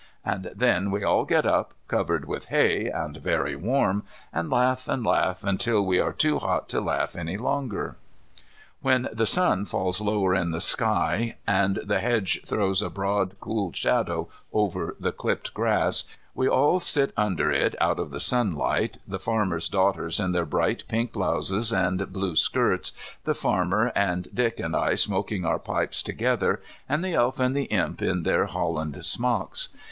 [0.25, 4.01] And then we all get up covered with hay and very warm,
[4.33, 7.97] and laugh and laugh until we are too hot to laugh any longer.
[8.81, 13.73] When the sun falls lower in the sky, and the hedge throws a broad cool
[13.73, 19.19] shadow over the clipped grass, we all sit under it out of the sunlight, the
[19.19, 22.91] farmer's daughters in their bright pink blouses and blue skirts,
[23.23, 26.59] the farmer and Dick and I smoking our pipes together,
[26.89, 29.69] and the Elf and the Imp in their holland smocks.